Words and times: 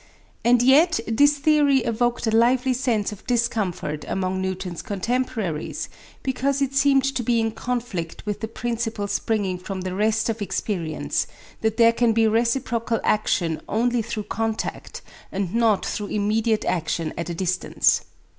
And 0.43 0.63
yet 0.63 0.99
this 1.07 1.37
theory 1.37 1.81
evoked 1.83 2.25
a 2.25 2.35
lively 2.35 2.73
sense 2.73 3.11
of 3.11 3.27
discomfort 3.27 4.03
among 4.07 4.41
Newton's 4.41 4.81
contemporaries, 4.81 5.89
because 6.23 6.59
it 6.59 6.73
seemed 6.73 7.03
to 7.13 7.21
be 7.21 7.39
in 7.39 7.51
conflict 7.51 8.25
with 8.25 8.39
the 8.39 8.47
principle 8.47 9.05
springing 9.07 9.59
from 9.59 9.81
the 9.81 9.93
rest 9.93 10.27
of 10.27 10.41
experience, 10.41 11.27
that 11.61 11.77
there 11.77 11.93
can 11.93 12.13
be 12.13 12.27
reciprocal 12.27 12.99
action 13.03 13.61
only 13.69 14.01
through 14.01 14.23
contact, 14.23 15.03
and 15.31 15.53
not 15.53 15.85
through 15.85 16.07
immediate 16.07 16.65
action 16.65 17.13
at 17.15 17.29
a 17.29 17.35
distance. 17.35 18.01